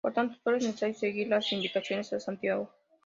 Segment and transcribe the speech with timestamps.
[0.03, 2.71] Por tanto solo es necesario seguir las indicaciones a Santiago.